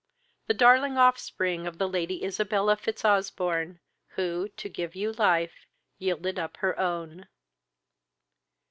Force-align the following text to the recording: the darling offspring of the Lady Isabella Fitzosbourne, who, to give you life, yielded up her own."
the 0.47 0.53
darling 0.55 0.97
offspring 0.97 1.67
of 1.67 1.77
the 1.77 1.87
Lady 1.87 2.25
Isabella 2.25 2.75
Fitzosbourne, 2.75 3.79
who, 4.15 4.49
to 4.57 4.67
give 4.67 4.95
you 4.95 5.11
life, 5.13 5.67
yielded 5.99 6.39
up 6.39 6.57
her 6.57 6.75
own." 6.79 7.27